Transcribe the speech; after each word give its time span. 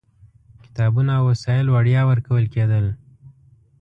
کتابونه 0.63 1.11
او 1.17 1.23
وسایل 1.31 1.67
وړیا 1.69 2.01
ورکول 2.09 2.45
کېدل. 2.53 2.85